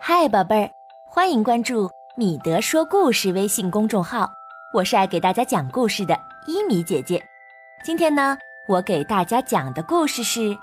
[0.00, 0.70] 嗨，宝贝儿，
[1.06, 4.30] 欢迎关注米德说故事微信公众号，
[4.72, 7.22] 我是爱给大家讲故事的伊米姐姐。
[7.84, 8.38] 今天呢，
[8.68, 10.40] 我给大家讲的故事是《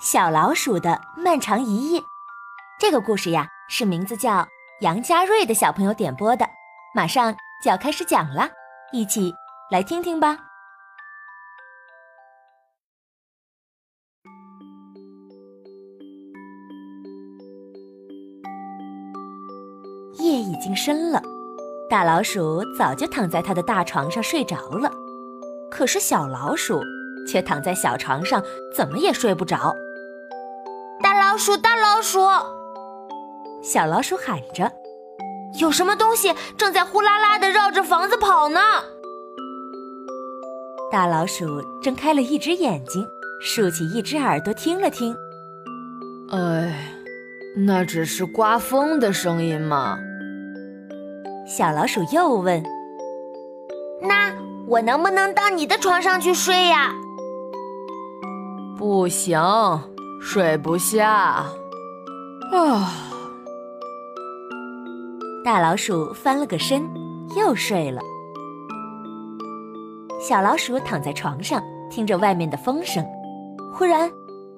[0.00, 2.00] 小老鼠的漫长一夜》。
[2.78, 4.46] 这个故事呀，是名字叫
[4.80, 6.46] 杨佳瑞的小朋友点播的，
[6.94, 7.34] 马上
[7.64, 8.48] 就要开始讲了，
[8.92, 9.34] 一起
[9.70, 10.38] 来听听吧。
[20.56, 21.22] 已经深了，
[21.88, 24.90] 大老鼠早就躺在它的大床上睡着了。
[25.70, 26.82] 可是小老鼠
[27.28, 28.42] 却躺在小床上，
[28.74, 29.76] 怎么也睡不着。
[31.02, 32.20] 大老鼠，大老鼠！
[33.62, 34.72] 小老鼠喊着
[35.60, 38.60] ：“有什么东西正在呼啦啦地绕着房子跑呢？”
[40.90, 43.06] 大老鼠睁开了一只眼睛，
[43.42, 45.14] 竖起一只耳朵听了听。
[46.30, 46.94] 哎，
[47.66, 49.98] 那只是刮风的声音吗？
[51.46, 52.60] 小老鼠又问
[54.02, 54.34] ：“那
[54.66, 56.92] 我能不能到你的床上去睡呀
[58.76, 59.40] ？”“不行，
[60.20, 61.46] 睡不下。”
[62.52, 62.92] 啊！
[65.44, 66.84] 大老鼠翻了个身，
[67.36, 68.02] 又睡了。
[70.20, 73.06] 小老鼠躺在床上，听着外面的风声。
[73.72, 74.10] 忽然，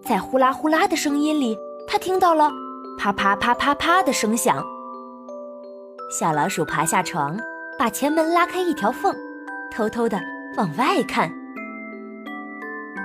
[0.02, 2.50] 在呼啦呼啦的声音里，它听到了
[2.98, 4.64] 啪啪啪啪啪的声响。
[6.10, 7.38] 小老鼠爬下床，
[7.78, 9.14] 把前门拉开一条缝，
[9.70, 10.18] 偷偷的
[10.56, 11.30] 往外看。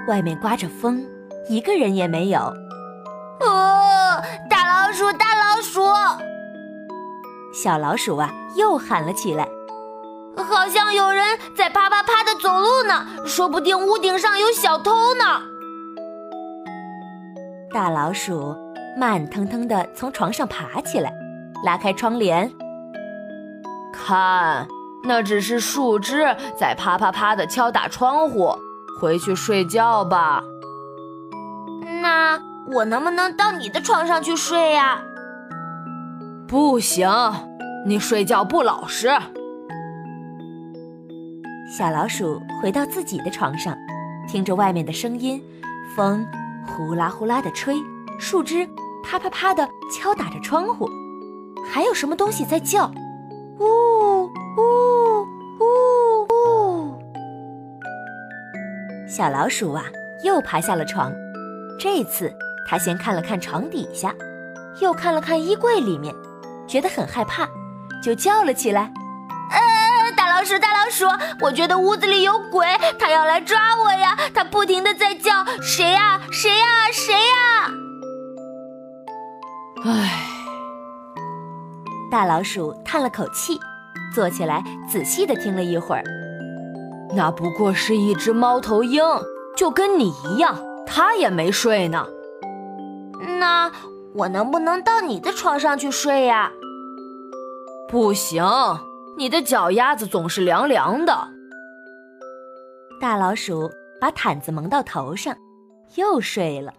[0.08, 1.06] 外面刮着风，
[1.50, 2.40] 一个人也没有。
[3.42, 5.84] 哦，大老鼠，大老鼠！
[7.54, 9.46] 小老鼠啊，又喊了起来，
[10.38, 15.42] 好像有人在啪啪啪的走路呢，说不定屋顶上有小偷呢。
[17.74, 18.56] 大老鼠
[18.98, 21.12] 慢腾腾的从床上爬起来，
[21.66, 22.50] 拉开窗帘。
[23.94, 24.68] 看，
[25.04, 28.54] 那只是树枝在啪啪啪的敲打窗户。
[29.00, 30.42] 回去睡觉吧。
[32.02, 32.40] 那
[32.74, 35.02] 我能不能到你的床上去睡呀？
[36.48, 37.10] 不行，
[37.86, 39.10] 你睡觉不老实。
[41.76, 43.76] 小老鼠回到自己的床上，
[44.28, 45.44] 听着外面的声音，
[45.96, 46.26] 风
[46.66, 47.76] 呼啦呼啦的吹，
[48.20, 48.66] 树枝
[49.04, 50.88] 啪啪啪的敲打着窗户，
[51.74, 52.90] 还有什么东西在叫？
[53.64, 54.24] 呜
[54.58, 55.26] 呜
[55.60, 57.00] 呜呜！
[59.08, 59.86] 小老鼠啊，
[60.24, 61.14] 又爬下了床。
[61.80, 62.34] 这次，
[62.70, 64.14] 它先看了看床底下，
[64.82, 66.14] 又看了看衣柜里面，
[66.68, 67.48] 觉得很害怕，
[68.04, 68.92] 就叫了起来
[69.52, 71.06] ：“呃，大老鼠，大老鼠！
[71.40, 72.68] 我觉得屋子里有鬼，
[73.00, 74.18] 它要来抓我呀！
[74.34, 76.20] 它不停的在叫，谁呀？
[76.32, 76.66] 谁呀？
[76.92, 77.72] 谁呀？”
[79.86, 80.33] 唉。
[82.14, 83.60] 大老鼠叹了口气，
[84.14, 86.04] 坐起来仔细的听了一会儿。
[87.16, 89.02] 那不过是一只猫头鹰，
[89.58, 92.06] 就跟你一样，它也没睡呢。
[93.40, 93.72] 那
[94.14, 96.52] 我能不能到你的床上去睡呀？
[97.90, 98.46] 不行，
[99.18, 101.18] 你的脚丫子总是凉凉的。
[103.02, 103.68] 大老鼠
[104.00, 105.36] 把毯子蒙到头上，
[105.96, 106.72] 又睡了。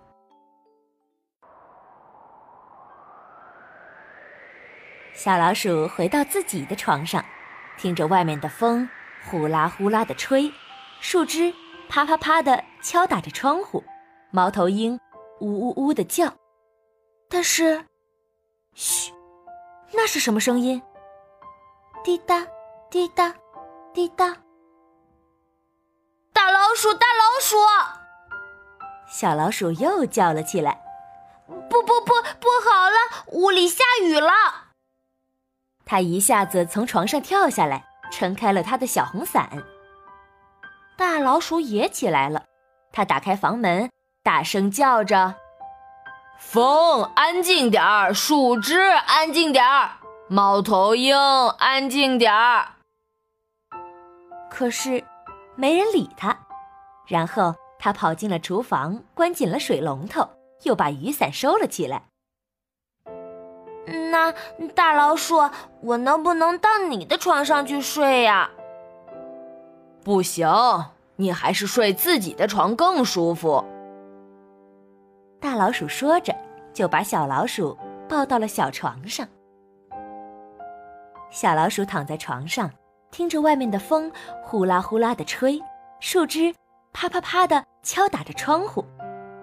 [5.14, 7.24] 小老鼠回到自己的床上，
[7.78, 8.88] 听着外面的风
[9.30, 10.52] 呼啦呼啦的吹，
[11.00, 11.54] 树枝
[11.88, 13.84] 啪啪啪的敲打着窗户，
[14.32, 14.98] 猫头鹰
[15.40, 16.34] 呜呜呜的叫。
[17.30, 17.84] 但是，
[18.74, 19.12] 嘘，
[19.92, 20.82] 那是什么声音？
[22.02, 22.44] 滴答，
[22.90, 23.32] 滴答，
[23.92, 24.36] 滴答。
[26.32, 27.56] 大老鼠，大老鼠！
[29.08, 30.82] 小老鼠又叫了起来。
[31.46, 32.96] 不不不，不好了，
[33.28, 34.63] 屋里下雨了。
[35.86, 39.50] 他一下子从床上跳下来，撑开了他的小红伞。
[40.96, 42.44] 大老鼠也起来了，
[42.92, 43.90] 他打开房门，
[44.22, 45.34] 大声叫着
[46.38, 48.14] ：“风，安静点儿！
[48.14, 49.90] 树枝，安静点儿！
[50.28, 51.16] 猫头鹰，
[51.58, 52.68] 安静点儿！”
[54.50, 55.04] 可是，
[55.56, 56.38] 没人理他。
[57.06, 60.26] 然后他跑进了厨房，关紧了水龙头，
[60.62, 62.04] 又把雨伞收了起来。
[64.14, 64.32] 那
[64.76, 65.40] 大老鼠，
[65.80, 68.48] 我能不能到你的床上去睡呀？
[70.04, 70.48] 不行，
[71.16, 73.64] 你还是睡自己的床更舒服。
[75.40, 76.32] 大老鼠说着，
[76.72, 77.76] 就把小老鼠
[78.08, 79.26] 抱到了小床上。
[81.32, 82.70] 小老鼠躺在床上，
[83.10, 84.08] 听着外面的风
[84.44, 85.60] 呼啦呼啦的吹，
[85.98, 86.54] 树枝
[86.92, 88.84] 啪啪啪的敲打着窗户，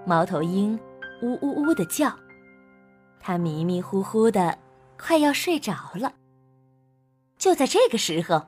[0.06, 0.80] 猫头鹰
[1.22, 2.10] 呜呜呜的叫。
[3.20, 4.58] 它迷迷糊糊的
[5.02, 6.14] 快要睡着了。
[7.38, 8.46] 就在这个时候，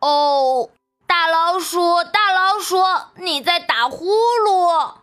[0.00, 0.70] 哦，
[1.06, 1.78] 大老鼠，
[2.12, 2.76] 大老鼠，
[3.16, 4.94] 你在打呼噜！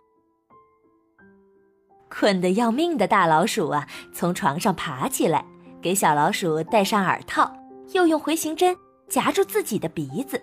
[2.10, 5.46] 困得要命的大老鼠啊，从床上爬起来，
[5.80, 7.52] 给小老鼠戴上耳套，
[7.92, 8.76] 又用回形针
[9.08, 10.42] 夹住自己的鼻子，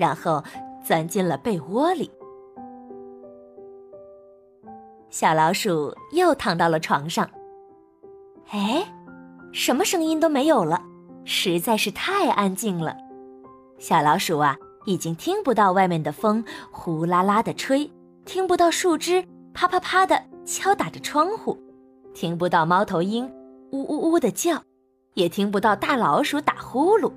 [0.00, 0.42] 然后
[0.82, 2.10] 钻进了被窝里。
[5.10, 7.28] 小老鼠又躺到了床上。
[8.50, 8.82] 哎，
[9.52, 10.82] 什么声音都没有了，
[11.26, 12.96] 实在是太安静了。
[13.78, 14.56] 小老鼠啊，
[14.86, 17.90] 已经听不到外面的风呼啦啦的吹，
[18.24, 21.58] 听不到树枝啪啪啪的敲打着窗户，
[22.14, 23.30] 听不到猫头鹰
[23.72, 24.62] 呜呜呜的叫，
[25.14, 27.12] 也听不到大老鼠打呼噜。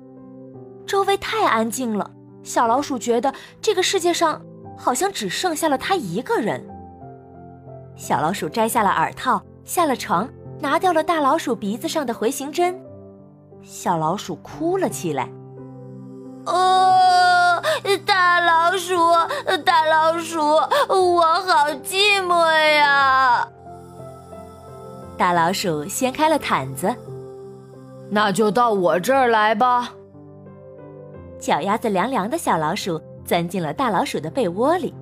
[0.86, 2.10] 周围太安静了，
[2.44, 4.40] 小老鼠觉得这个世界上
[4.76, 6.64] 好像只剩下了它一个人。
[7.96, 10.28] 小老鼠摘下了耳套，下了床，
[10.60, 12.78] 拿掉了大老鼠鼻子上的回形针。
[13.62, 15.28] 小老鼠哭了起来。
[16.44, 17.62] 哦，
[18.04, 18.94] 大老鼠，
[19.64, 23.48] 大老鼠，我好寂寞呀！
[25.16, 26.94] 大老鼠掀开了毯子，
[28.10, 29.92] 那就到我这儿来吧。
[31.44, 34.94] 脚丫子凉凉的小老鼠钻进了大老鼠的被窝里，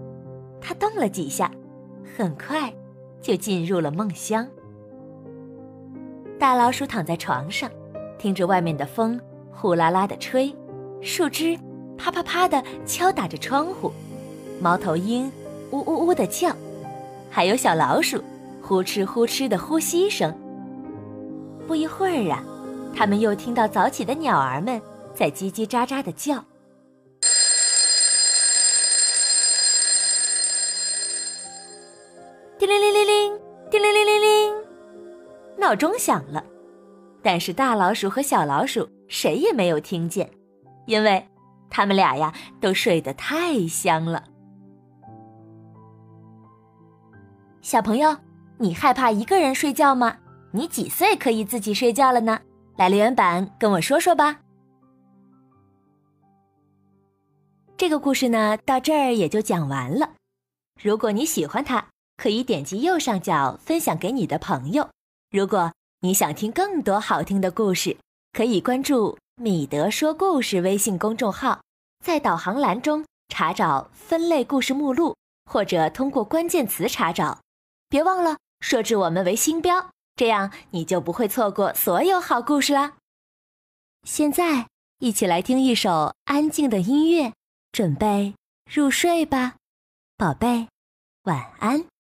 [0.61, 1.49] 它动了几下，
[2.17, 2.73] 很快。
[3.21, 4.45] 就进入了梦乡。
[6.41, 7.71] 大老鼠躺在床上，
[8.19, 9.21] 听着外面的风
[9.53, 10.53] 呼啦啦的吹，
[11.01, 11.57] 树枝
[11.97, 13.93] 啪啪啪的敲打着窗户，
[14.61, 15.31] 猫头鹰
[15.71, 16.51] 呜呜呜的叫，
[17.31, 18.21] 还有小老鼠
[18.61, 20.37] 呼哧呼哧的呼吸声。
[21.69, 22.43] 不一会儿啊，
[22.93, 24.83] 他们又听到早起的鸟儿们
[25.23, 26.45] 在叽叽喳喳的叫。
[32.59, 33.41] 叮铃铃铃铃，
[33.71, 34.55] 叮铃铃铃铃，
[35.57, 36.45] 闹钟响了，
[37.23, 40.29] 但是大老鼠和小老鼠谁也没有听见，
[40.87, 41.25] 因为
[41.71, 44.25] 他们俩呀都睡得太香了。
[47.61, 48.17] 小朋友，
[48.59, 50.17] 你害怕一个人睡觉吗？
[50.51, 52.41] 你几岁可以自己睡觉了呢？
[52.77, 54.41] 来留言板跟我说说吧。
[57.83, 60.13] 这个故事呢，到这儿也就讲完了。
[60.81, 61.89] 如果你喜欢它。
[62.17, 64.89] 可以点击右上角分享给你的朋友。
[65.33, 67.97] 如果你想听更多好听的故事，
[68.33, 71.61] 可以关注“米德说故事”微信公众号，
[72.05, 75.17] 在导航栏中查找分类故事目录，
[75.51, 77.41] 或者通过关键词查找。
[77.89, 82.93] 别忘了设置我们为星标，这样你就不会错过所有好故事啦。
[84.05, 84.69] 现在，
[85.01, 87.33] 一起来听一首安静的音乐，
[87.73, 88.35] 准备
[88.71, 89.57] 入睡吧，
[90.19, 90.69] 宝贝，
[91.23, 91.92] 晚安。